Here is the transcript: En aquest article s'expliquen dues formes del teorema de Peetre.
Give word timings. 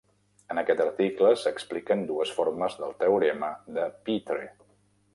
En 0.53 0.59
aquest 0.61 0.79
article 0.85 1.33
s'expliquen 1.41 2.03
dues 2.13 2.33
formes 2.39 2.81
del 2.83 2.99
teorema 3.05 3.55
de 3.79 3.89
Peetre. 4.09 4.53